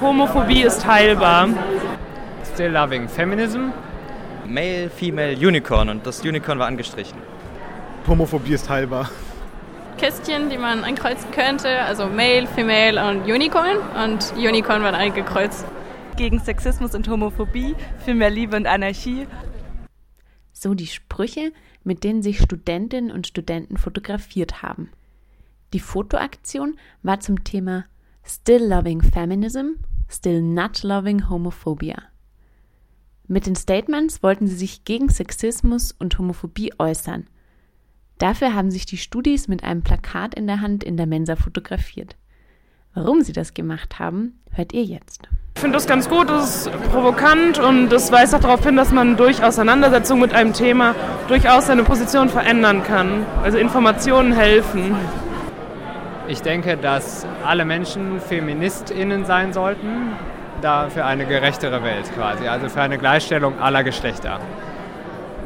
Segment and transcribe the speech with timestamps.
[0.00, 1.48] Homophobie ist heilbar.
[2.54, 3.72] Still Loving Feminism.
[4.46, 7.18] Male, Female, Unicorn und das Unicorn war angestrichen.
[8.06, 9.10] Homophobie ist heilbar.
[9.98, 15.66] Kästchen, die man ankreuzen könnte, also Male, Female und Unicorn und Unicorn wird eingekreuzt.
[16.16, 17.74] Gegen Sexismus und Homophobie,
[18.04, 19.26] für mehr Liebe und Anarchie.
[20.52, 21.52] So die Sprüche,
[21.82, 24.90] mit denen sich Studentinnen und Studenten fotografiert haben.
[25.72, 27.84] Die Fotoaktion war zum Thema
[28.24, 29.76] Still Loving Feminism,
[30.08, 31.96] Still Not Loving Homophobia.
[33.26, 37.26] Mit den Statements wollten sie sich gegen Sexismus und Homophobie äußern.
[38.16, 42.16] Dafür haben sich die Studis mit einem Plakat in der Hand in der Mensa fotografiert.
[42.94, 45.28] Warum sie das gemacht haben, hört ihr jetzt.
[45.54, 48.92] Ich finde das ganz gut, es ist provokant und es weist auch darauf hin, dass
[48.92, 50.94] man durch Auseinandersetzung mit einem Thema
[51.28, 53.26] durchaus seine Position verändern kann.
[53.42, 54.96] Also Informationen helfen.
[56.28, 60.12] Ich denke, dass alle Menschen FeministInnen sein sollten,
[60.60, 64.38] da für eine gerechtere Welt quasi, also für eine Gleichstellung aller Geschlechter.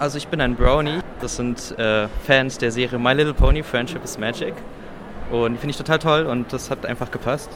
[0.00, 4.02] Also ich bin ein Brownie, das sind äh, Fans der Serie My Little Pony, Friendship
[4.02, 4.54] is Magic.
[5.30, 7.50] Und finde ich total toll und das hat einfach gepasst.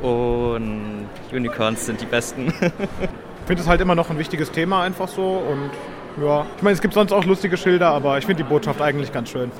[0.00, 2.46] Und Unicorns sind die besten.
[2.48, 6.72] ich finde es halt immer noch ein wichtiges Thema einfach so und ja, ich meine,
[6.72, 9.52] es gibt sonst auch lustige Schilder, aber ich finde die Botschaft eigentlich ganz schön.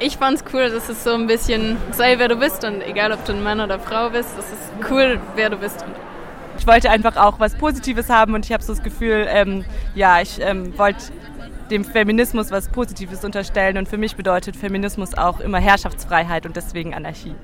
[0.00, 3.24] Ich fand's cool, dass es so ein bisschen sei, wer du bist und egal, ob
[3.24, 5.84] du ein Mann oder Frau bist, es ist cool, wer du bist.
[6.56, 9.64] Ich wollte einfach auch was Positives haben und ich habe so das Gefühl, ähm,
[9.96, 11.06] ja, ich ähm, wollte
[11.72, 16.94] dem Feminismus was Positives unterstellen und für mich bedeutet Feminismus auch immer Herrschaftsfreiheit und deswegen
[16.94, 17.34] Anarchie.